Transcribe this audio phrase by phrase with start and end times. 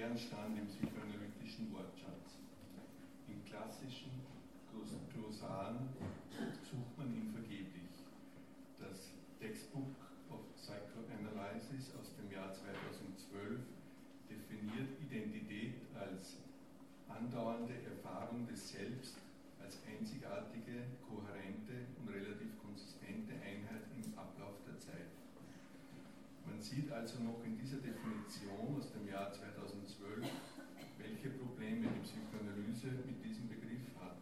[0.00, 2.40] Stand im psychoanalytischen Wortschatz.
[3.28, 4.24] In klassischen
[5.12, 5.92] Glosaren
[6.64, 8.08] sucht man ihn vergeblich.
[8.80, 9.92] Das Textbook
[10.30, 13.60] of Psychoanalysis aus dem Jahr 2012
[14.24, 16.38] definiert Identität als
[17.06, 19.20] andauernde Erfahrung des Selbst
[19.62, 25.12] als einzigartige, kohärente und relativ konsistente Einheit im Ablauf der Zeit.
[26.50, 30.26] Man sieht also noch in dieser Definition aus dem Jahr 2012,
[30.98, 34.18] welche Probleme die Psychoanalyse mit diesem Begriff hat.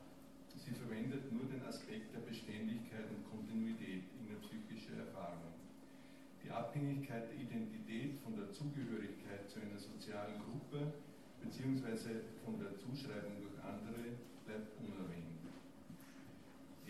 [0.55, 5.57] Sie verwendet nur den Aspekt der Beständigkeit und Kontinuität innerpsychischer Erfahrung.
[6.45, 10.91] Die Abhängigkeit der Identität von der Zugehörigkeit zu einer sozialen Gruppe
[11.47, 12.27] bzw.
[12.43, 15.47] von der Zuschreibung durch andere bleibt unerwähnt.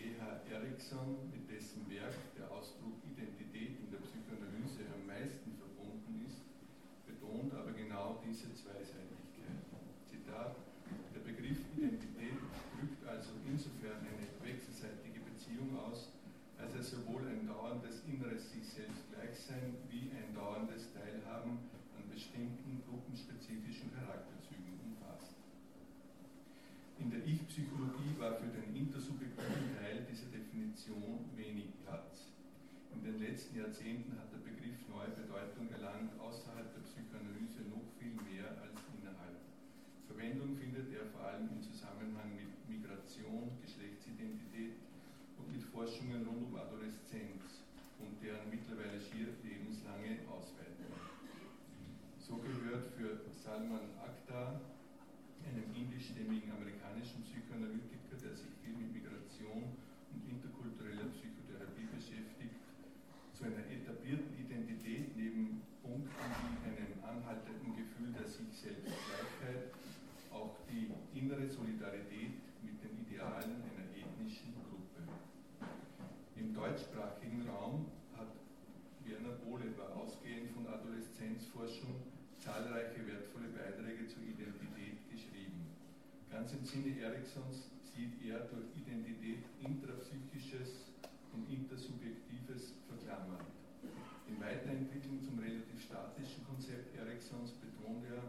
[0.01, 0.49] E.H.
[0.49, 6.41] Erickson, mit dessen Werk der Ausdruck Identität in der Psychoanalyse am meisten verbunden ist,
[7.05, 9.61] betont aber genau diese Zweiseitigkeit.
[10.09, 10.57] Zitat,
[11.13, 12.41] der Begriff Identität
[12.73, 16.09] drückt also insofern eine wechselseitige Beziehung aus,
[16.57, 21.55] als er sowohl ein dauerndes inneres sich selbst Gleichsein wie ein dauerndes Teilhaben
[21.95, 25.39] an bestimmten gruppenspezifischen Charakterzügen umfasst.
[26.99, 32.35] In der Ich-Psychologie war für den intersubjektiven Teil dieser Definition wenig Platz.
[32.91, 38.11] In den letzten Jahrzehnten hat der Begriff neue Bedeutung erlangt, außerhalb der Psychoanalyse noch viel
[38.27, 39.39] mehr als innerhalb.
[40.03, 44.83] Verwendung findet er vor allem im Zusammenhang mit Migration, Geschlechtsidentität
[45.39, 47.63] und mit Forschungen rund um Adoleszenz
[48.03, 50.91] und deren mittlerweile schier lebenslange Ausweitung.
[52.19, 54.59] So gehört für Salman Akhtar
[55.47, 59.71] einem indischstämmigen amerikanischen Psychoanalytiker, der sich viel mit Migration
[60.13, 62.59] und interkultureller Psychotherapie beschäftigt,
[63.33, 69.73] zu einer etablierten Identität neben Punkten wie einem anhaltenden Gefühl der sich selbst Gleichheit
[70.29, 75.09] auch die innere Solidarität mit den Idealen einer ethnischen Gruppe.
[76.35, 78.29] Im deutschsprachigen Raum hat
[79.05, 82.05] Werner Bohleber ausgehend von Adoleszenzforschung
[82.37, 85.65] zahlreiche wertvolle Beiträge zur Identität geschrieben.
[86.29, 90.93] Ganz im Sinne Eriksons sieht er durch Identität intrapsychisches
[91.33, 93.58] und intersubjektives verklammert.
[94.69, 98.21] Weiterentwicklung zum relativ statischen Konzept Eriksons betont er,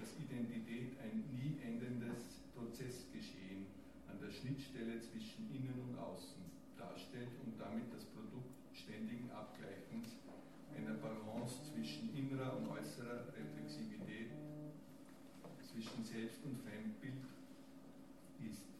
[0.00, 3.68] dass Identität ein nie endendes Prozessgeschehen
[4.08, 6.40] an der Schnittstelle zwischen Innen und Außen
[6.80, 10.16] darstellt und damit das Produkt ständigen Abgleichens
[10.72, 14.32] einer Balance zwischen innerer und äußerer Reflexivität,
[15.68, 17.28] zwischen Selbst- und Fremdbild
[18.40, 18.72] ist.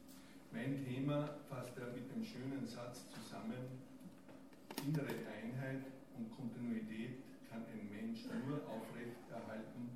[0.56, 3.76] Mein Thema fasst er mit dem schönen Satz zusammen,
[4.88, 9.90] innere Einheit und Kontinuität kann ein Mensch nur aufrechterhalten,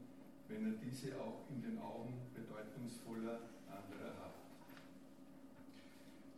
[0.48, 4.34] wenn er diese auch in den Augen bedeutungsvoller anderer hat.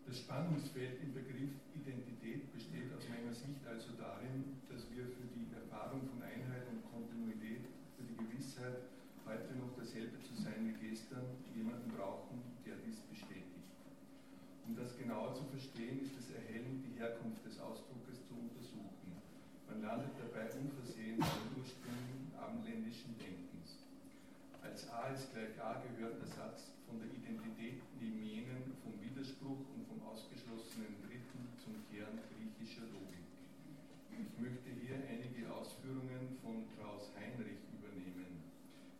[0.07, 5.47] Das Spannungsfeld im Begriff Identität besteht aus meiner Sicht also darin, dass wir für die
[5.55, 8.91] Erfahrung von Einheit und Kontinuität, für die Gewissheit,
[9.23, 11.23] heute noch dasselbe zu sein wie gestern,
[11.55, 13.71] jemanden brauchen, der dies bestätigt.
[14.67, 19.00] Um das genauer zu verstehen, ist es erhellend, die Herkunft des Ausdruckes zu untersuchen.
[19.71, 23.87] Man landet dabei unversehens beim Ursprung abendländischen Denkens.
[24.59, 29.63] Als A ist gleich A gehört der Satz von der Identität neben jenen vom Widerspruch
[29.71, 33.23] und vom ausgeschlossenen Dritten zum Kern griechischer Logik.
[34.11, 38.43] Ich möchte hier einige Ausführungen von Klaus Heinrich übernehmen.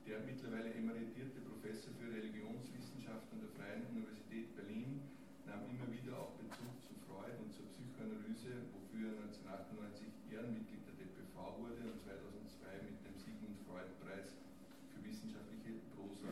[0.07, 5.03] Der mittlerweile emeritierte Professor für Religionswissenschaft an der Freien Universität Berlin
[5.51, 10.95] nahm immer wieder auch Bezug zu Freud und zur Psychoanalyse, wofür er 1998 Ehrenmitglied der
[10.95, 14.31] DPV wurde und 2002 mit dem Sigmund Freud Preis
[14.95, 16.31] für wissenschaftliche Prosa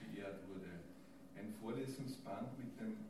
[0.00, 0.80] geehrt wurde.
[1.36, 3.04] Ein Vorlesungsband mit dem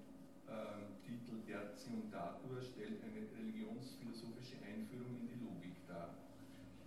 [0.51, 6.19] äh, Titel Tertium Datur stellt eine religionsphilosophische Einführung in die Logik dar.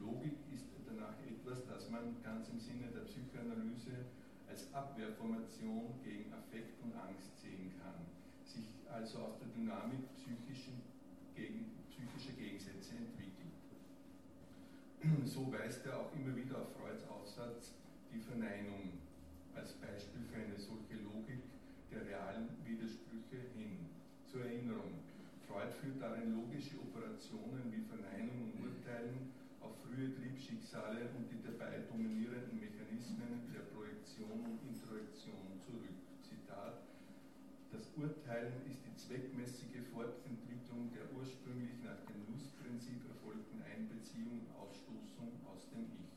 [0.04, 4.12] Logik ist danach etwas, das man ganz im Sinne der Psychoanalyse
[4.52, 8.12] als Abwehrformation gegen Affekt und Angst sehen kann,
[8.44, 10.84] sich also aus der Dynamik psychischen,
[11.36, 13.27] gegen, psychischer Gegensätze entwickelt.
[15.26, 17.76] So weist er auch immer wieder auf Freuds Aufsatz
[18.12, 19.00] die Verneinung
[19.56, 21.44] als Beispiel für eine solche Logik
[21.92, 23.88] der realen Widersprüche hin.
[24.26, 25.00] Zur Erinnerung,
[25.48, 29.32] Freud führt darin logische Operationen wie Verneinung und Urteilen
[29.62, 35.96] auf frühe Triebschicksale und die dabei dominierenden Mechanismen der Projektion und Introjektion zurück.
[36.22, 36.84] Zitat
[37.72, 44.48] das Urteilen ist die zweckmäßige Fortentwicklung der ursprünglich nach dem Lustprinzip erfolgten Einbeziehung
[44.88, 46.16] Ausstoßung aus dem Ich.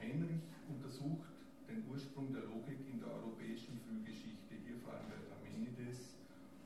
[0.00, 1.28] Heinrich untersucht
[1.68, 6.16] den Ursprung der Logik in der europäischen Frühgeschichte, hier vor allem bei Parmenides,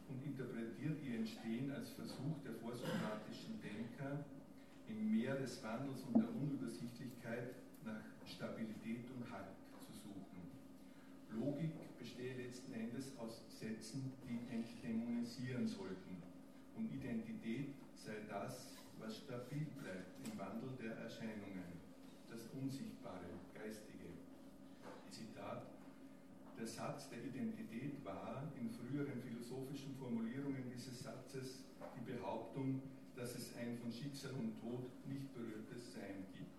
[0.09, 4.25] und interpretiert ihr Entstehen als Versuch der vorsokratischen Denker,
[4.89, 10.43] im Meer des Wandels und der Unübersichtlichkeit nach Stabilität und Halt zu suchen.
[11.31, 16.23] Logik bestehe letzten Endes aus Sätzen, die entdämonisieren sollten.
[16.77, 19.67] Und Identität sei das, was stabil
[20.41, 21.69] Wandel der Erscheinungen,
[22.31, 24.09] das Unsichtbare, Geistige.
[25.11, 25.67] Zitat.
[26.59, 31.65] Der Satz der Identität war in früheren philosophischen Formulierungen dieses Satzes
[31.95, 32.81] die Behauptung,
[33.17, 36.57] dass es ein von Schicksal und Tod nicht berührtes Sein gibt.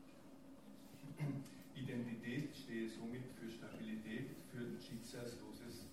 [1.75, 5.85] Identität stehe somit für Stabilität, für schicksalsloses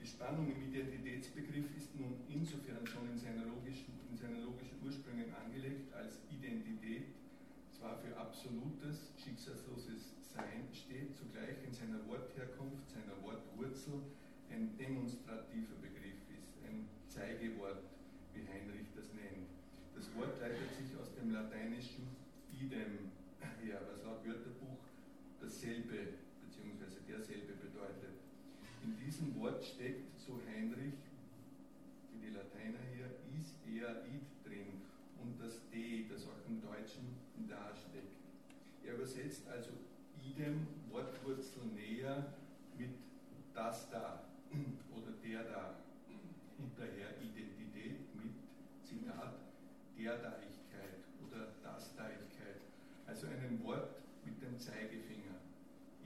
[0.00, 5.30] die Spannung im Identitätsbegriff ist nun insofern schon in, seiner logischen, in seinen logischen Ursprüngen
[5.30, 7.14] angelegt, als Identität
[7.70, 14.02] zwar für absolutes, schicksalsloses Sein steht, zugleich in seiner Wortherkunft, seiner Wortwurzel
[14.50, 17.86] ein demonstrativer Begriff ist, ein Zeigewort,
[18.34, 19.46] wie Heinrich das nennt.
[19.94, 22.10] Das Wort leitet sich aus dem lateinischen
[22.58, 23.14] idem
[23.62, 24.82] her, was laut Wörterbuch
[25.38, 27.06] dasselbe bzw.
[27.06, 28.27] derselbe bedeutet.
[28.88, 30.96] In diesem Wort steckt, so Heinrich,
[32.10, 33.04] wie die Lateiner hier,
[33.36, 34.80] is, er, id drin
[35.20, 37.04] und das D, das auch im Deutschen
[37.46, 38.16] da steckt.
[38.82, 39.72] Er übersetzt also
[40.24, 42.32] idem, Wortwurzel näher,
[42.78, 42.96] mit
[43.52, 44.24] das da
[44.96, 45.74] oder der da.
[46.56, 48.32] Und daher Identität mit,
[48.84, 49.34] Zitat,
[49.98, 52.62] der Daigkeit oder das Daigkeit.
[53.06, 55.36] Also einem Wort mit dem Zeigefinger.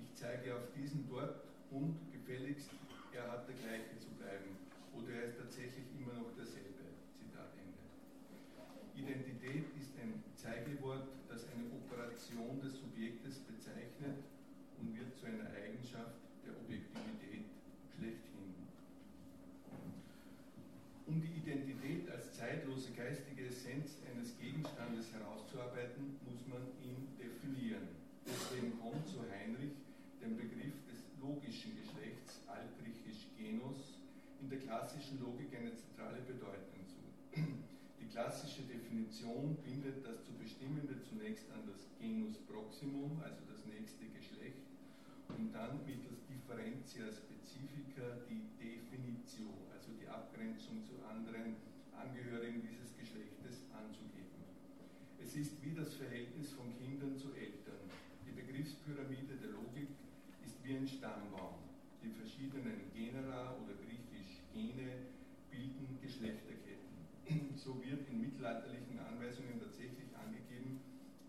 [0.03, 2.71] Ich zeige auf diesen dort und gefälligst,
[3.13, 4.57] er hat der gleiche zu bleiben
[4.97, 6.97] oder er ist tatsächlich immer noch derselbe.
[7.21, 7.85] Zitat Ende.
[8.97, 14.25] Identität ist ein Zeigewort, das eine Operation des Subjektes bezeichnet
[14.81, 17.53] und wird zu einer Eigenschaft der Objektivität
[17.93, 18.49] schlechthin.
[21.05, 27.93] Um die Identität als zeitlose geistige Essenz eines Gegenstandes herauszuarbeiten, muss man ihn definieren.
[28.25, 29.77] Deswegen kommt zu Heinrich
[30.23, 34.03] dem Begriff des logischen Geschlechts, altgriechisch Genus,
[34.43, 36.99] in der klassischen Logik eine zentrale Bedeutung zu.
[38.01, 44.05] Die klassische Definition bindet das zu Bestimmende zunächst an das Genus Proximum, also das nächste
[44.13, 44.69] Geschlecht,
[45.33, 51.57] und dann mittels Differentia Specifica die Definition, also die Abgrenzung zu anderen
[51.97, 54.45] Angehörigen dieses Geschlechtes anzugeben.
[55.17, 57.89] Es ist wie das Verhältnis von Kindern zu Eltern.
[58.29, 59.89] Die Begriffspyramide der Logik
[60.45, 61.65] ist wie ein Stammbaum.
[62.05, 65.09] Die verschiedenen Genera oder griechisch Gene
[65.51, 66.93] bilden Geschlechterketten.
[67.57, 70.81] So wird in mittelalterlichen Anweisungen tatsächlich angegeben,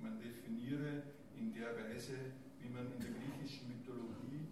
[0.02, 1.13] man definiere
[1.54, 4.50] der Weise, wie man in der griechischen Mythologie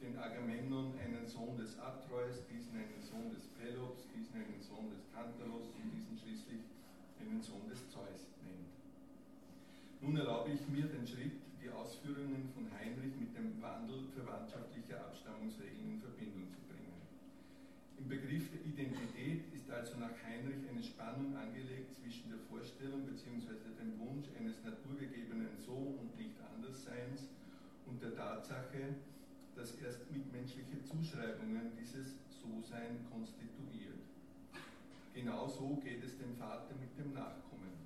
[0.00, 5.02] den Agamemnon einen Sohn des Atreus, diesen einen Sohn des Pelops, diesen einen Sohn des
[5.10, 6.62] Tantalos und diesen schließlich
[7.18, 8.70] einen Sohn des Zeus nennt.
[10.00, 15.98] Nun erlaube ich mir den Schritt, die Ausführungen von Heinrich mit dem Wandel verwandtschaftlicher Abstammungsregeln
[15.98, 16.94] in Verbindung zu bringen.
[17.98, 19.35] Im Begriff der Identität
[19.86, 23.54] also nach Heinrich eine Spannung angelegt zwischen der Vorstellung bzw.
[23.78, 27.30] dem Wunsch eines naturgegebenen So- und nicht Andersseins
[27.86, 28.98] und der Tatsache,
[29.54, 34.02] dass erst mitmenschliche Zuschreibungen dieses So-Sein konstituiert.
[35.14, 37.78] Genauso geht es dem Vater mit dem Nachkommen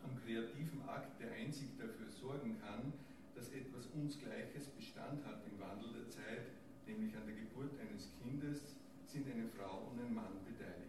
[0.00, 2.94] am kreativen Akt, der einzig dafür sorgen kann,
[3.36, 6.56] dass etwas uns Gleiches Bestand hat im Wandel der Zeit,
[6.86, 10.87] nämlich an der Geburt eines Kindes, sind eine Frau und ein Mann beteiligt.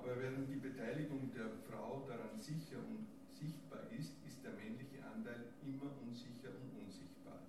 [0.00, 5.52] Aber während die Beteiligung der Frau daran sicher und sichtbar ist, ist der männliche Anteil
[5.60, 7.44] immer unsicher und unsichtbar.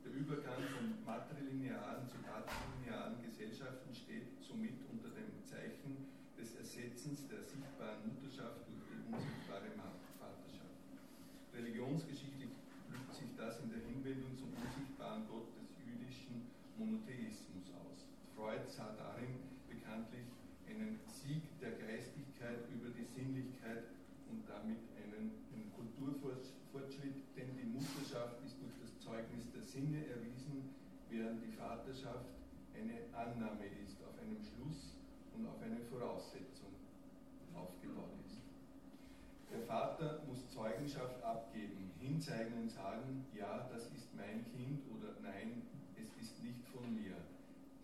[0.00, 6.08] Der Übergang von matrilinearen zu patrilinearen Gesellschaften steht somit unter dem Zeichen
[6.40, 9.68] des Ersetzens der sichtbaren Mutterschaft durch die unsichtbare
[10.16, 10.80] Vaterschaft.
[11.52, 12.56] Religionsgeschichtlich
[12.88, 16.48] drückt sich das in der Hinwendung zum unsichtbaren Gott des jüdischen
[16.80, 18.08] Monotheismus aus.
[18.32, 20.32] Freud sah darin bekanntlich
[20.72, 23.92] einen Sieg der Geistigkeit über die Sinnlichkeit
[24.30, 30.72] und damit einen, einen Kulturfortschritt, denn die Mutterschaft ist durch das Zeugnis der Sinne erwiesen,
[31.10, 32.32] während die Vaterschaft
[32.72, 34.96] eine Annahme ist auf einem Schluss
[35.36, 36.72] und auf eine Voraussetzung
[37.54, 38.40] aufgebaut ist.
[39.52, 45.62] Der Vater muss Zeugenschaft abgeben, hinzeigen und sagen, ja, das ist mein Kind oder nein,
[46.00, 47.16] es ist nicht von mir.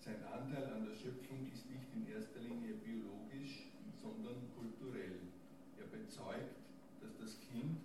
[0.08, 3.68] Sein Anteil an der Schöpfung ist nicht in erster Linie biologisch,
[4.00, 5.20] sondern kulturell.
[5.76, 6.56] Er bezeugt,
[7.02, 7.76] dass das Kind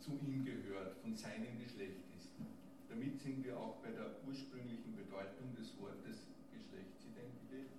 [0.00, 2.34] zu ihm gehört, von seinem Geschlecht ist.
[2.88, 7.74] Damit sind wir auch bei der ursprünglichen Bedeutung des Wortes Geschlechtsidentität.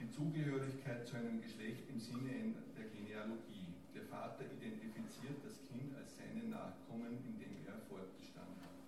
[0.00, 3.74] Die Zugehörigkeit zu einem Geschlecht im Sinne der Genealogie.
[3.94, 8.78] Der Vater identifiziert das Kind als seinen Nachkommen, indem er fortbestanden hat.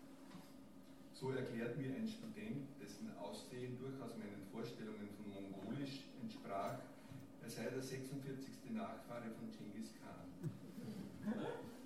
[1.12, 6.78] So erklärt mir ein Student, dessen Aussehen durchaus meinen Vorstellungen von Mongolisch entsprach,
[7.43, 8.71] er sei der 46.
[8.71, 10.28] Nachfahre von Genghis Khan.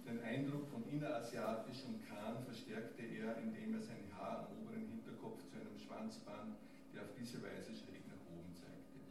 [0.05, 5.59] Den Eindruck von innerasiatischem Khan verstärkte er, indem er sein Haar am oberen Hinterkopf zu
[5.59, 6.55] einem Schwanz band,
[6.95, 9.03] der auf diese Weise schräg nach oben zeigte.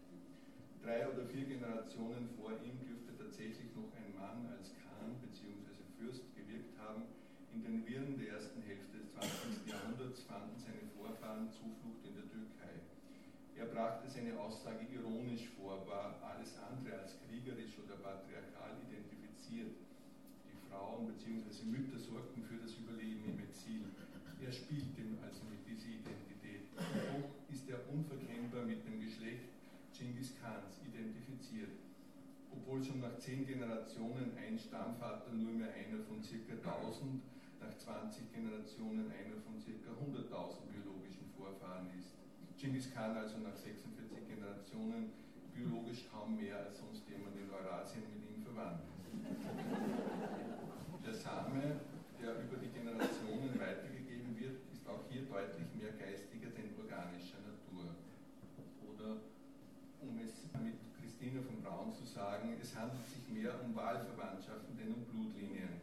[0.80, 5.84] Drei oder vier Generationen vor ihm dürfte tatsächlich noch ein Mann als Khan bzw.
[6.00, 7.04] Fürst gewirkt haben.
[7.52, 9.68] In den Wirren der ersten Hälfte des 20.
[9.68, 12.80] Jahrhunderts fanden seine Vorfahren Zuflucht in der Türkei.
[13.60, 19.76] Er brachte seine Aussage ironisch vor, war alles andere als kriegerisch oder patriarchal identifiziert.
[20.48, 21.68] Die Frauen bzw.
[21.68, 23.92] Mütter sorgten für das Überleben im Exil.
[24.42, 26.66] Er spielte also mit dieser Identität.
[26.74, 29.54] Doch ist er unverkennbar mit dem Geschlecht
[29.94, 31.78] Genghis Khans identifiziert.
[32.50, 36.58] Obwohl schon nach zehn Generationen ein Stammvater nur mehr einer von ca.
[36.58, 37.22] 1000,
[37.62, 39.70] nach 20 Generationen einer von ca.
[39.70, 42.18] 100.000 biologischen Vorfahren ist.
[42.58, 45.14] Genghis Khan also nach 46 Generationen
[45.54, 49.46] biologisch kaum mehr als sonst jemand in Eurasien mit ihm verwandt ist.
[51.06, 51.78] Der Same,
[52.18, 54.01] der über die Generationen ist
[54.92, 57.96] auch hier deutlich mehr geistiger denn organischer Natur.
[58.84, 59.24] Oder
[60.04, 64.92] um es mit Christine von Braun zu sagen, es handelt sich mehr um Wahlverwandtschaften denn
[64.94, 65.80] um Blutlinien.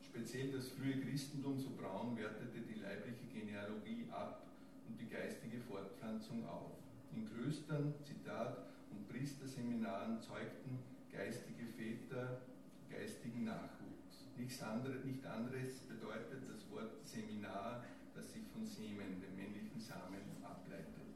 [0.00, 4.48] Speziell das frühe Christentum, so Braun, wertete die leibliche Genealogie ab
[4.88, 6.72] und die geistige Fortpflanzung auf.
[7.14, 8.56] In Klöstern, Zitat,
[8.90, 10.78] und Priesterseminaren zeugten
[11.12, 12.40] geistige Väter
[12.88, 14.24] geistigen Nachwuchs.
[14.36, 17.84] Nichts anderes, nicht anderes bedeutet das Wort Seminar,
[18.78, 21.10] Semen, dem männlichen Samen, ableitet.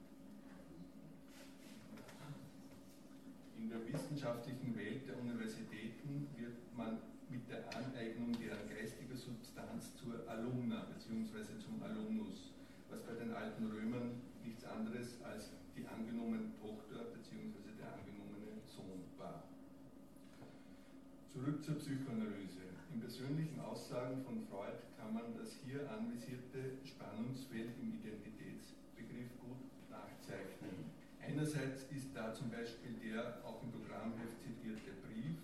[3.56, 6.98] In der wissenschaftlichen Welt der Universitäten wird man
[7.30, 11.56] mit der Aneignung deren geistiger Substanz zur Alumna bzw.
[11.62, 12.52] zum Alumnus
[12.92, 17.72] was bei den alten Römern nichts anderes als die angenommene Tochter bzw.
[17.78, 19.44] der angenommene Sohn war.
[21.32, 22.61] Zurück zur Psychoanalyse.
[23.02, 29.58] Persönlichen Aussagen von Freud kann man das hier anvisierte Spannungsfeld im Identitätsbegriff gut
[29.90, 30.86] nachzeichnen.
[31.18, 35.34] Einerseits ist da zum Beispiel der auch im Programmheft zitierte Brief.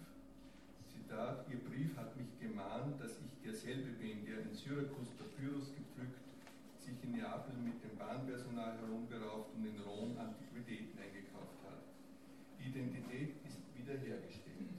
[0.87, 6.29] Zitat, Ihr Brief hat mich gemahnt, dass ich derselbe bin, der in Syrakus Papyrus gepflückt
[6.89, 11.85] sich in Neapel mit dem Bahnpersonal herumgerauft und in Rom Antiquitäten eingekauft hat.
[12.57, 14.73] Die Identität ist wiederhergestellt.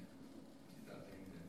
[0.73, 1.45] Zitat Ende.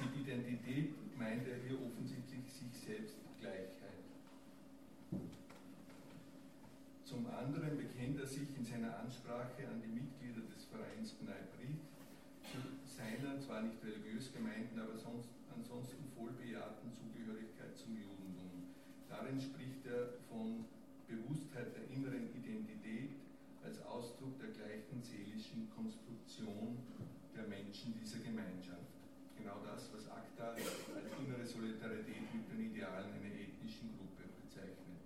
[0.00, 4.00] Mit Identität meint er hier offensichtlich sich selbst Gleichheit.
[7.04, 11.84] Zum anderen bekennt er sich in seiner Ansprache an die Mitglieder des Vereins Bnei Brit
[12.48, 12.56] zu
[12.88, 18.72] seiner, zwar nicht religiös gemeinten, aber sonst, ansonsten vollbejahten Zugehörigkeit zum Judentum.
[19.12, 20.64] Darin spricht er von
[21.04, 23.20] Bewusstheit der inneren Identität
[23.60, 26.80] als Ausdruck der gleichen seelischen Konstruktion
[27.36, 28.96] der Menschen dieser Gemeinschaft.
[29.36, 35.04] Genau das, was ACTA als innere Solidarität mit den Idealen einer ethnischen Gruppe bezeichnet.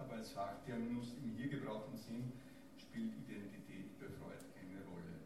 [0.00, 2.32] Aber als Fachterminus im hier gebrauchten Sinn
[2.94, 5.18] spielt Identität bei Freud keine Rolle.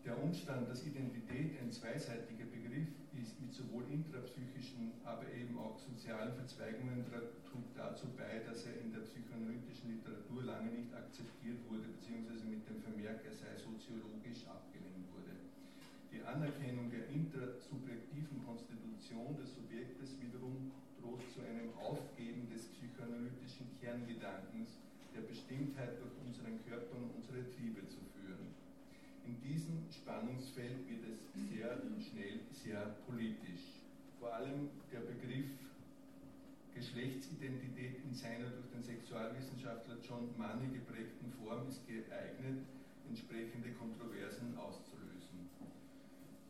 [0.00, 2.88] Der Umstand, dass Identität ein zweiseitiger Begriff
[3.20, 8.96] ist mit sowohl intrapsychischen, aber eben auch sozialen Verzweigungen, trug dazu bei, dass er in
[8.96, 15.04] der psychoanalytischen Literatur lange nicht akzeptiert wurde, beziehungsweise mit dem Vermerk, er sei soziologisch abgelehnt
[15.12, 15.36] wurde.
[16.08, 24.80] Die Anerkennung der intrasubjektiven Konstitution des Subjektes wiederum droht zu einem Aufgeben des psychoanalytischen Kerngedankens,
[25.14, 28.52] der Bestimmtheit durch unseren Körper und unsere Triebe zu führen.
[29.26, 33.84] In diesem Spannungsfeld wird es sehr schnell sehr politisch.
[34.18, 35.50] Vor allem der Begriff
[36.74, 42.64] Geschlechtsidentität in seiner durch den Sexualwissenschaftler John Money geprägten Form ist geeignet,
[43.08, 45.48] entsprechende Kontroversen auszulösen.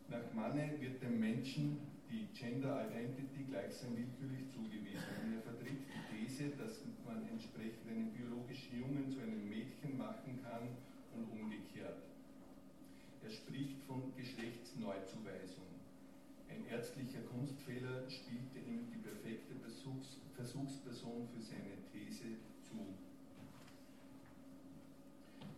[0.09, 5.17] Nach Money wird dem Menschen die Gender Identity gleichsam willkürlich zugewiesen.
[5.25, 10.39] Und er vertritt die These, dass man entsprechend einen biologischen Jungen zu einem Mädchen machen
[10.45, 10.69] kann
[11.17, 12.05] und umgekehrt.
[13.25, 15.73] Er spricht von Geschlechtsneuzuweisung.
[16.51, 22.77] Ein ärztlicher Kunstfehler spielte ihm die perfekte Versuchs Versuchsperson für seine These zu.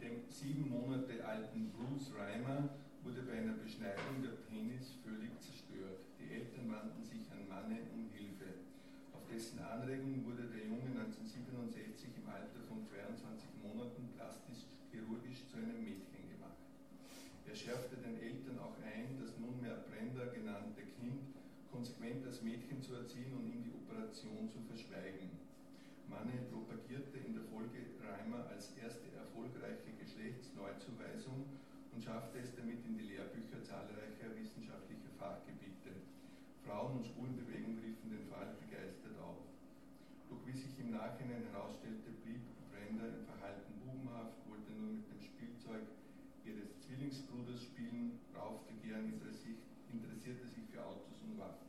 [0.01, 2.69] Dem sieben Monate alten Bruce Reimer
[3.03, 6.05] wurde bei einer Beschneidung der Penis völlig zerstört.
[6.35, 8.67] Eltern wandten sich an Manne um Hilfe.
[9.15, 15.63] Auf dessen Anregung wurde der Junge 1967 im Alter von 22 Monaten plastisch chirurgisch zu
[15.63, 16.59] einem Mädchen gemacht.
[17.47, 21.39] Er schärfte den Eltern auch ein, das nunmehr Brenda genannte Kind
[21.71, 25.39] konsequent als Mädchen zu erziehen und ihm die Operation zu verschweigen.
[26.11, 31.47] Manne propagierte in der Folge Reimer als erste erfolgreiche Geschlechtsneuzuweisung
[31.95, 36.14] und schaffte es damit in die Lehrbücher zahlreicher wissenschaftlicher Fachgebiete.
[36.65, 39.45] Frauen- und Schwulenbewegung riefen den Fall begeistert auf.
[40.33, 42.41] Doch wie sich im Nachhinein herausstellte, blieb
[42.73, 45.85] Brenda im Verhalten bubenhaft, wollte nur mit dem Spielzeug
[46.49, 51.69] ihres Zwillingsbruders spielen, raufte gern, interessierte sich für Autos und Waffen.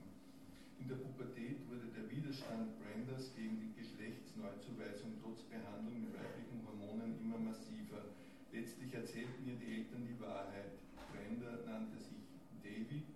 [0.79, 7.19] In der Pubertät wurde der Widerstand Brendas gegen die Geschlechtsneuzuweisung trotz Behandlung mit weiblichen Hormonen
[7.19, 8.15] immer massiver.
[8.51, 10.71] Letztlich erzählten ihr die Eltern die Wahrheit.
[11.11, 12.23] Brenda nannte sich
[12.63, 13.14] David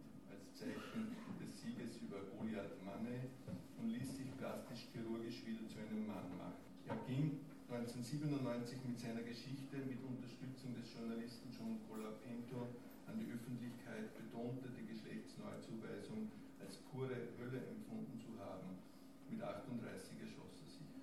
[7.99, 12.71] 1997 mit seiner Geschichte mit Unterstützung des Journalisten John Colapinto
[13.11, 16.31] an die Öffentlichkeit, betonte die Geschlechtsneuzuweisung
[16.63, 18.79] als pure Hölle empfunden zu haben.
[19.27, 20.95] Mit 38 erschoss er sich.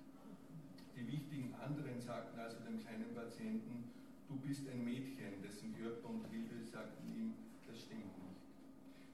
[0.97, 3.93] Die wichtigen anderen sagten also dem kleinen Patienten,
[4.25, 7.37] du bist ein Mädchen, dessen Körper und Liebe sagten ihm,
[7.69, 8.41] das stimmt nicht.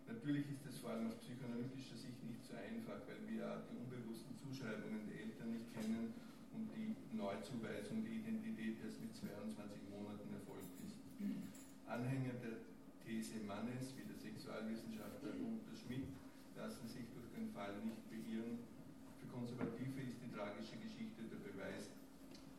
[0.07, 4.39] Natürlich ist es vor allem aus psychoanalytischer Sicht nicht so einfach, weil wir die unbewussten
[4.39, 6.15] Zuschreibungen der Eltern nicht kennen
[6.55, 10.97] und die Neuzuweisung der Identität erst mit 22 Monaten erfolgt ist.
[11.87, 12.65] Anhänger der
[13.05, 16.09] These Mannes, wie der Sexualwissenschaftler Gunther Schmidt,
[16.57, 18.65] lassen sich durch den Fall nicht beirren.
[19.21, 21.93] Für Konservative ist die tragische Geschichte der Beweis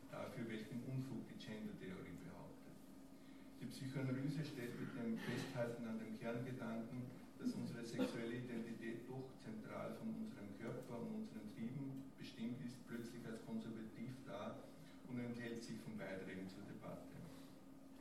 [0.09, 2.15] dafür, welchen Unfug die Gender-Theorie
[3.65, 7.01] die Psychoanalyse stellt mit dem Festhalten an dem Kerngedanken,
[7.41, 12.04] dass unsere sexuelle Identität doch zentral von unserem Körper und unseren Trieben
[12.35, 14.59] bestimmt ist, plötzlich als konservativ dar
[15.07, 17.15] und enthält sich von Beiträgen zur Debatte.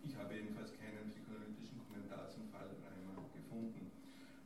[0.02, 3.94] Ich habe jedenfalls keinen psychoanalytischen Kommentar zum Fall Reimer gefunden.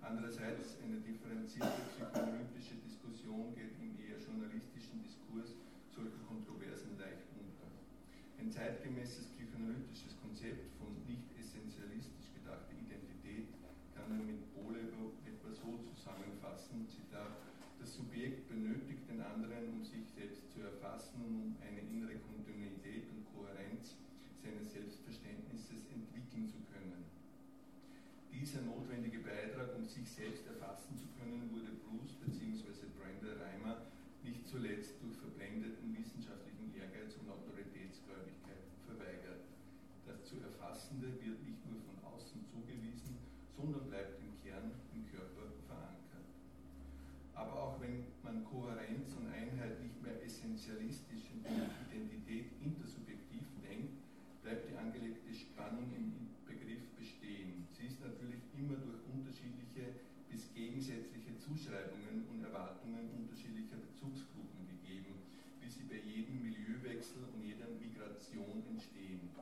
[0.05, 5.57] Andererseits eine differenzierte psychoanalytische Diskussion geht im eher journalistischen Diskurs
[5.89, 7.73] solcher Kontroversen leicht unter.
[8.37, 13.57] Ein zeitgemäßes psychoanalytisches Konzept von nicht essentialistisch gedachter Identität
[13.97, 17.41] kann man mit Bolero etwa so zusammenfassen, Zitat,
[17.81, 23.11] das Subjekt benötigt den anderen, um sich selbst zu erfassen und um eine innere Kontinuität
[23.11, 23.99] und Kohärenz
[24.39, 27.03] seines Selbstverständnisses entwickeln zu können.
[28.31, 32.87] Dieser notwendige Beitrag, um sich selbst erfassen zu können, wurde Bruce bzw.
[32.95, 33.91] Brenda Reimer
[34.23, 39.43] nicht zuletzt durch verblendeten wissenschaftlichen Ehrgeiz und Autoritätsgläubigkeit verweigert.
[40.07, 43.19] Das zu Erfassende wird nicht nur von außen zugewiesen,
[43.59, 45.38] sondern bleibt im Kern im Körper
[47.59, 53.99] auch wenn man Kohärenz und Einheit nicht mehr essentialistisch und Identität intersubjektiv denkt,
[54.43, 57.67] bleibt die angelegte Spannung im Begriff bestehen.
[57.75, 59.99] Sie ist natürlich immer durch unterschiedliche
[60.31, 65.19] bis gegensätzliche Zuschreibungen und Erwartungen unterschiedlicher Bezugsgruppen gegeben,
[65.61, 69.35] wie sie bei jedem Milieuwechsel und jeder Migration entstehen.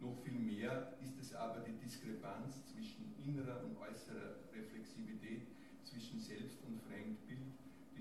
[0.00, 5.46] Noch viel mehr ist es aber die Diskrepanz zwischen innerer und äußerer Reflexivität,
[5.84, 7.52] zwischen Selbst- und Fremdbild,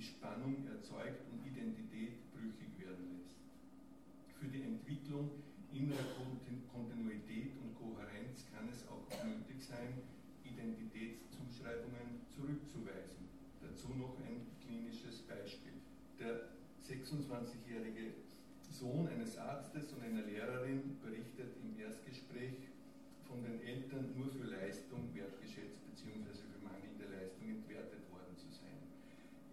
[0.02, 3.38] die Spannung erzeugt und Identität brüchig werden lässt.
[4.34, 5.30] Für die Entwicklung
[5.70, 6.18] innerer
[6.74, 10.02] Kontinuität und Kohärenz kann es auch nötig sein,
[10.42, 13.30] Identitätszuschreibungen zurückzuweisen.
[13.62, 15.78] Dazu noch ein klinisches Beispiel.
[16.18, 16.50] Der
[16.82, 18.26] 26-jährige
[18.74, 22.58] Sohn eines Arztes und einer Lehrerin berichtet im Erstgespräch
[23.30, 26.42] von den Eltern nur für Leistung wertgeschätzt bzw.
[26.42, 28.82] für mangelnde Leistung entwertet worden zu sein.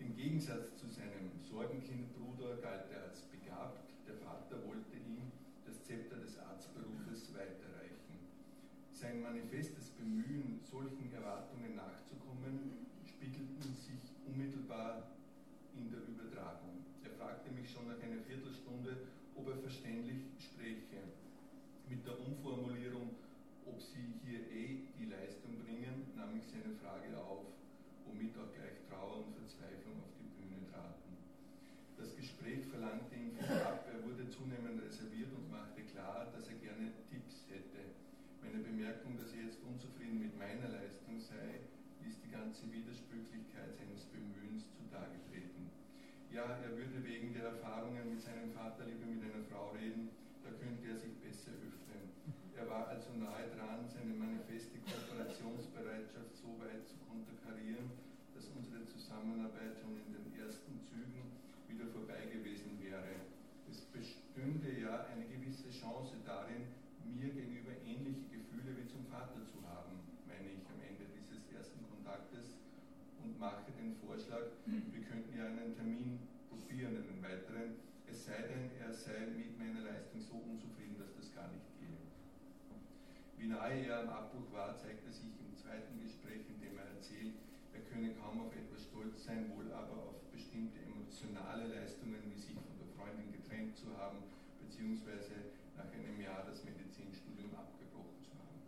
[0.00, 3.86] Im Gegensatz zu seinem Sorgenkindbruder galt er als begabt.
[4.04, 5.30] Der Vater wollte ihm
[5.64, 8.18] das Zepter des Arztberufes weiterreichen.
[8.90, 15.06] Sein manifestes Bemühen, solchen Erwartungen nachzukommen, spiegelten sich unmittelbar
[15.78, 16.82] in der Übertragung.
[17.04, 20.34] Er fragte mich schon nach einer Viertelstunde, ob er verständlich
[46.88, 50.08] könnte wegen der Erfahrungen mit seinem Vater lieber mit einer Frau reden,
[50.40, 52.08] da könnte er sich besser öffnen.
[52.56, 57.92] Er war also nahe dran, seine manifeste Kooperationsbereitschaft so weit zu konterkarieren,
[58.32, 61.28] dass unsere Zusammenarbeit schon in den ersten Zügen
[61.68, 63.20] wieder vorbei gewesen wäre.
[63.68, 66.72] Es bestünde ja eine gewisse Chance darin,
[67.04, 69.92] mir gegenüber ähnliche Gefühle wie zum Vater zu haben,
[70.24, 72.56] meine ich am Ende dieses ersten Kontaktes
[73.20, 77.76] und mache den Vorschlag, wir könnten ja einen Termin probieren, einen weiteren,
[78.10, 82.00] es sei denn, er sei mit meiner Leistung so unzufrieden, dass das gar nicht gehe.
[83.36, 87.36] Wie nahe er am Abbruch war, zeigte sich im zweiten Gespräch, in dem er erzählt,
[87.72, 92.56] er könne kaum auf etwas stolz sein, wohl aber auf bestimmte emotionale Leistungen, wie sich
[92.56, 94.24] von der Freundin getrennt zu haben,
[94.58, 98.58] beziehungsweise nach einem Jahr das Medizinstudium abgebrochen zu haben.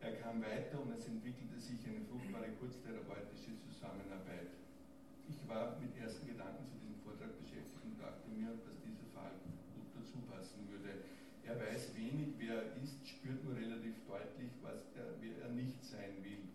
[0.00, 4.55] Er kam weiter und es entwickelte sich eine fruchtbare kurztherapeutische Zusammenarbeit.
[5.28, 9.34] Ich war mit ersten Gedanken zu diesem Vortrag beschäftigt und dachte mir, dass dieser Fall
[9.74, 11.02] gut dazu passen würde.
[11.42, 15.82] Er weiß wenig, wer er ist, spürt nur relativ deutlich, was er, wer er nicht
[15.82, 16.46] sein will.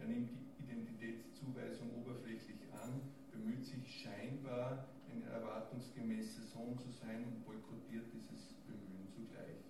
[0.00, 3.00] Er nimmt die Identitätszuweisung oberflächlich an,
[3.32, 9.60] bemüht sich scheinbar, ein erwartungsgemäßer Sohn zu sein und boykottiert dieses Bemühen zugleich.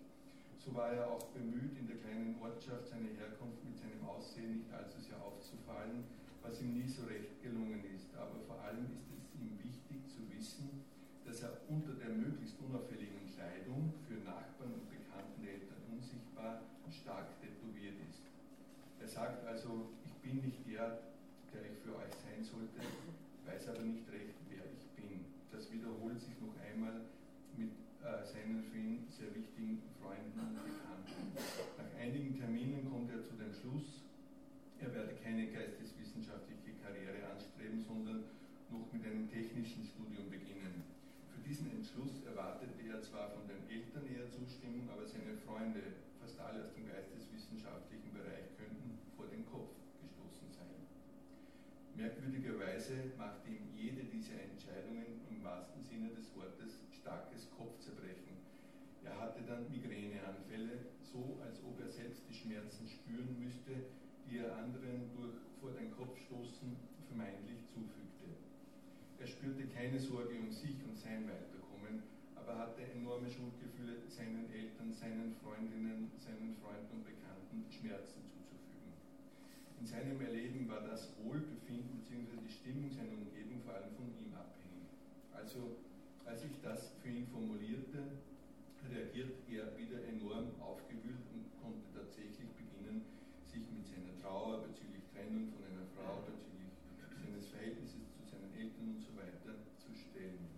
[0.59, 4.73] So war er auch bemüht, in der kleinen Ortschaft seine Herkunft mit seinem Aussehen nicht
[4.73, 6.05] allzu sehr aufzufallen,
[6.45, 8.15] was ihm nie so recht gelungen ist.
[8.15, 10.85] Aber vor allem ist es ihm wichtig zu wissen,
[11.25, 16.61] dass er unter der möglichst unauffälligen Kleidung für Nachbarn und bekannten Eltern unsichtbar
[16.93, 18.23] stark tätowiert ist.
[19.01, 21.01] Er sagt also, ich bin nicht der,
[21.53, 22.81] der ich für euch sein sollte,
[23.49, 25.25] weiß aber nicht recht, wer ich bin.
[25.51, 27.09] Das wiederholt sich noch einmal
[27.57, 27.73] mit
[28.05, 31.35] äh, seinen ihn sehr wichtigen Freunden und Bekannten.
[31.77, 34.05] Nach einigen Terminen kommt er zu dem Schluss,
[34.81, 35.47] er werde keine
[36.15, 38.25] geisteswissenschaftliche Karriere anstreben, sondern
[38.71, 40.87] noch mit einem technischen Studium beginnen.
[41.35, 46.39] Für diesen Entschluss erwartete er zwar von den Eltern eher Zustimmung, aber seine Freunde, fast
[46.39, 50.87] alle aus dem geisteswissenschaftlichen Bereich, könnten vor den Kopf gestoßen sein.
[51.99, 58.39] Merkwürdigerweise machte ihm jede dieser Entscheidungen im wahrsten Sinne des Wortes starkes Kopfzerbrechen.
[59.03, 63.91] Er hatte dann Migräneanfälle, so als ob er selbst die Schmerzen spüren müsste,
[64.31, 66.77] die er anderen durch vor den Kopf stoßen
[67.09, 68.29] vermeintlich zufügte.
[69.17, 72.05] Er spürte keine Sorge um sich und sein Weiterkommen,
[72.37, 78.93] aber hatte enorme Schuldgefühle seinen Eltern, seinen Freundinnen, seinen Freunden und Bekannten Schmerzen zuzufügen.
[79.81, 82.45] In seinem Erleben war das Wohlbefinden bzw.
[82.45, 84.93] die Stimmung seiner Umgebung vor allem von ihm abhängig.
[85.33, 85.81] Also,
[86.29, 88.21] als ich das für ihn formulierte,
[88.93, 92.53] reagiert er wieder enorm aufgewühlt und konnte tatsächlich
[93.55, 96.75] sich mit seiner Trauer bezüglich Trennung von einer Frau, bezüglich
[97.15, 100.51] seines Verhältnisses zu seinen Eltern und so weiter zu stellen.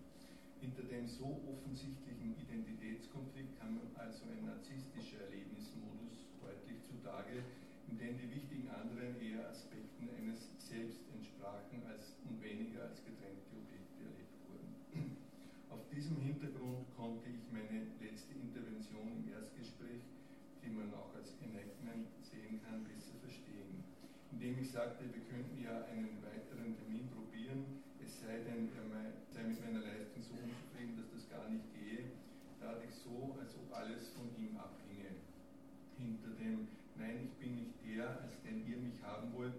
[0.57, 7.45] Hinter dem so offensichtlichen Identitätskonflikt kam also ein narzisstischer Erlebnismodus deutlich zutage,
[7.85, 13.45] in dem die wichtigen anderen eher Aspekten eines Selbst entsprachen als, und weniger als getrennte
[13.53, 14.73] Objekte erlebt wurden.
[15.69, 20.01] Auf diesem Hintergrund konnte ich meine letzte Intervention im Erstgespräch,
[20.65, 23.83] die man auch als Enactment sehen kann, besser verstehen.
[24.31, 28.85] Indem ich sagte, wir könnten ja einen weiteren Termin probieren, es sei denn, er
[29.31, 32.11] sei mit meiner Leistung so unzufrieden, dass das gar nicht gehe,
[32.59, 35.23] tat ich so, als ob alles von ihm abhinge.
[35.97, 39.53] Hinter dem Nein, ich bin nicht der, als den ihr mich haben wollt,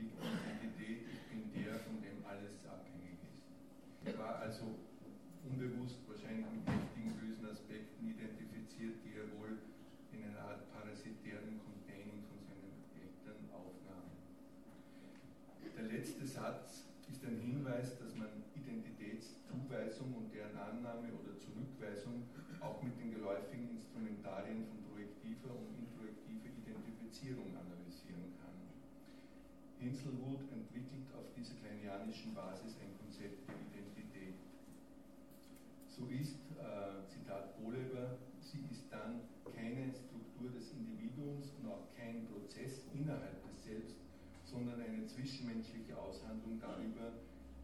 [0.00, 3.44] liegt die Identität, ich bin der, von dem alles abhängig ist.
[4.08, 4.72] Ich war also
[5.44, 9.60] unbewusst wahrscheinlich wichtigen bösen Aspekten identifiziert, die er wohl
[10.16, 14.08] in einer Art parasitären Containing von seinen Eltern aufnahm.
[15.76, 22.28] Der letzte Satz ist ein Hinweis, dass man Identitätszuweisung und deren Annahme oder Zurückweisung
[22.60, 28.52] auch mit den geläufigen Instrumentarien von projektiver und introjektiver Identifizierung analysieren kann.
[29.80, 34.36] Hinselwood entwickelt auf dieser kleinianischen Basis ein Konzept der Identität.
[35.88, 42.26] So ist, äh, Zitat Bohleber, sie ist dann keine Struktur des Individuums und auch kein
[42.28, 43.96] Prozess innerhalb des Selbst,
[44.44, 47.12] sondern eine zwischenmenschliche Aushandlung darüber,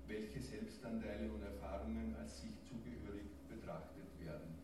[0.08, 4.54] welche Selbstanteile und Erfahrungen als sich zugehörig betrachtet werden.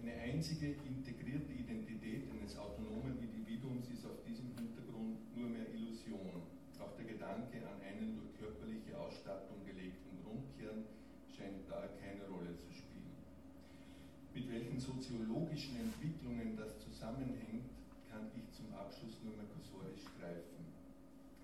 [0.00, 6.40] Eine einzige integrierte Identität eines autonomen Individuums ist auf diesem Hintergrund nur mehr Illusion.
[6.80, 10.88] Auch der Gedanke an einen durch körperliche Ausstattung gelegten Grundkern
[11.28, 13.12] scheint da keine Rolle zu spielen.
[14.32, 17.68] Mit welchen soziologischen Entwicklungen das zusammenhängt,
[18.08, 20.59] kann ich zum Abschluss nur mal kursorisch greifen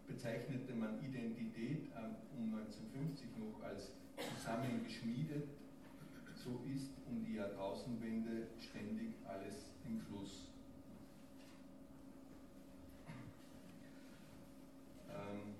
[0.06, 3.92] bezeichnete man Identität ähm, um 1950 noch als
[4.34, 5.48] zusammengeschmiedet.
[6.42, 10.48] So ist um die Jahrtausendwende ständig alles im Fluss.
[15.10, 15.54] Ähm,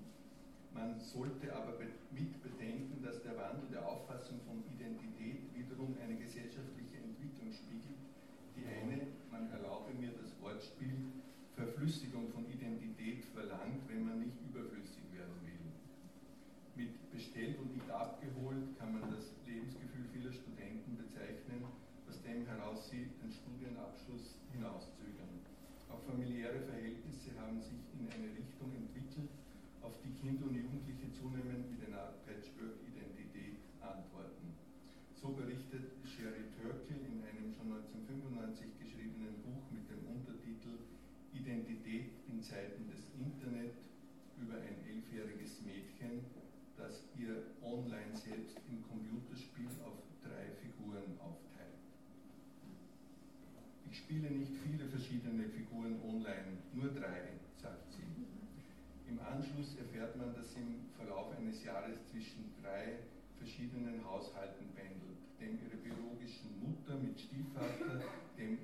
[0.73, 1.73] man sollte aber
[2.11, 7.99] mit bedenken, dass der Wandel der Auffassung von Identität wiederum eine gesellschaftliche Entwicklung spiegelt,
[8.55, 10.95] die eine, man erlaube mir das Wortspiel,
[11.57, 15.65] Verflüssigung von Identität verlangt, wenn man nicht überflüssig werden will.
[16.77, 21.65] Mit bestellt und nicht abgeholt kann man das Lebensgefühl vieler Studenten bezeichnen,
[22.05, 25.41] was dem heraus sieht, den Studienabschluss hinauszögern.
[25.89, 29.33] Auch familiäre Verhältnisse haben sich in eine Richtung entwickelt,
[29.81, 34.53] auf die Kinder und Jugendliche zunehmend mit einer Patchwork-Identität antworten.
[35.17, 40.96] So berichtet Sherry Turkle in einem schon 1995 geschriebenen Buch mit dem Untertitel
[41.33, 43.75] Identität in Zeiten des Internet
[44.41, 46.25] über ein elfjähriges Mädchen,
[46.77, 51.81] das ihr online selbst im Computerspiel auf drei Figuren aufteilt.
[53.89, 58.05] Ich spiele nicht viele verschiedene Figuren online, nur drei, sagt sie.
[59.09, 62.99] Im Anschluss erfährt man, dass sie im Verlauf eines Jahres zwischen drei
[63.37, 68.03] verschiedenen Haushalten pendelt, dem ihrer biologischen Mutter mit Stiefvater,
[68.37, 68.59] dem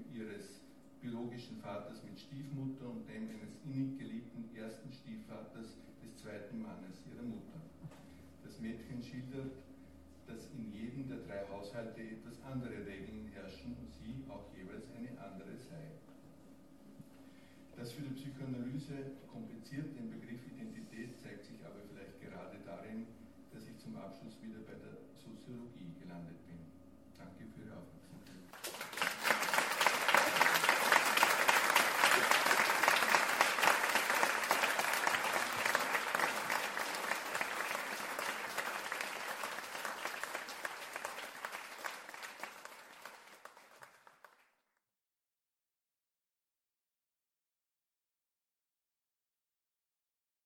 [1.34, 7.26] biologischen Vaters mit Stiefmutter und dem eines innig geliebten ersten Stiefvaters des zweiten Mannes ihrer
[7.26, 7.58] Mutter.
[8.46, 9.50] Das Mädchen schildert,
[10.30, 15.10] dass in jedem der drei Haushalte etwas andere Regeln herrschen und sie auch jeweils eine
[15.18, 15.98] andere sei.
[17.78, 23.10] Das für die Psychoanalyse kompliziert den Begriff Identität zeigt sich aber vielleicht gerade darin,
[23.50, 26.62] dass ich zum Abschluss wieder bei der Soziologie gelandet bin.
[27.18, 27.93] Danke für Ihre Aufmerksamkeit.